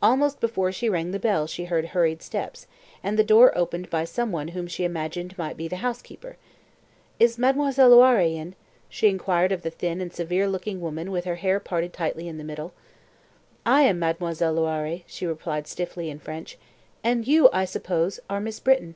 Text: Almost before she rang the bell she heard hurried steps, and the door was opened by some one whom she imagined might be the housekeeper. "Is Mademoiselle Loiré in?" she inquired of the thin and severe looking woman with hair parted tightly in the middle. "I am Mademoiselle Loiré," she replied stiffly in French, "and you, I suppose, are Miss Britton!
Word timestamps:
Almost 0.00 0.38
before 0.38 0.70
she 0.70 0.88
rang 0.88 1.10
the 1.10 1.18
bell 1.18 1.48
she 1.48 1.64
heard 1.64 1.86
hurried 1.86 2.22
steps, 2.22 2.68
and 3.02 3.18
the 3.18 3.24
door 3.24 3.46
was 3.46 3.52
opened 3.60 3.90
by 3.90 4.04
some 4.04 4.30
one 4.30 4.46
whom 4.54 4.68
she 4.68 4.84
imagined 4.84 5.36
might 5.36 5.56
be 5.56 5.66
the 5.66 5.78
housekeeper. 5.82 6.36
"Is 7.18 7.38
Mademoiselle 7.38 7.90
Loiré 7.90 8.36
in?" 8.36 8.54
she 8.88 9.08
inquired 9.08 9.50
of 9.50 9.62
the 9.62 9.70
thin 9.72 10.00
and 10.00 10.12
severe 10.12 10.46
looking 10.48 10.80
woman 10.80 11.10
with 11.10 11.24
hair 11.24 11.58
parted 11.58 11.92
tightly 11.92 12.28
in 12.28 12.38
the 12.38 12.44
middle. 12.44 12.72
"I 13.66 13.82
am 13.82 13.98
Mademoiselle 13.98 14.54
Loiré," 14.54 15.02
she 15.08 15.26
replied 15.26 15.66
stiffly 15.66 16.08
in 16.08 16.20
French, 16.20 16.56
"and 17.02 17.26
you, 17.26 17.48
I 17.52 17.64
suppose, 17.64 18.20
are 18.30 18.38
Miss 18.40 18.60
Britton! 18.60 18.94